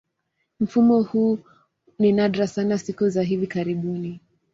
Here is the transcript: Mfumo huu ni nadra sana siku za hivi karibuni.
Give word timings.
Mfumo 0.59 1.01
huu 1.03 1.39
ni 1.99 2.11
nadra 2.11 2.47
sana 2.47 2.77
siku 2.77 3.09
za 3.09 3.23
hivi 3.23 3.47
karibuni. 3.47 4.19